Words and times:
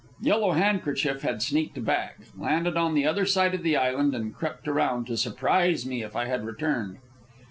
Yellow 0.23 0.53
Handkerchief 0.53 1.21
had 1.21 1.43
sneaked 1.43 1.85
back, 1.85 2.17
landed 2.35 2.75
on 2.75 2.95
the 2.95 3.05
other 3.05 3.23
side 3.23 3.53
of 3.53 3.61
the 3.61 3.77
island, 3.77 4.15
and 4.15 4.33
crept 4.33 4.67
around 4.67 5.05
to 5.05 5.15
surprise 5.15 5.85
me 5.85 6.01
if 6.01 6.15
I 6.15 6.25
had 6.25 6.43
returned. 6.43 6.97